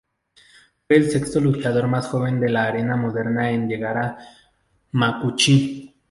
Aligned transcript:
Fue 0.87 0.97
el 0.97 1.11
sexto 1.11 1.39
luchador 1.39 1.85
más 1.87 2.07
joven 2.07 2.39
de 2.39 2.49
la 2.49 2.67
era 2.69 2.95
moderna 2.95 3.51
en 3.51 3.67
llegar 3.67 3.97
a 3.99 4.17
"makuuchi". 4.93 5.95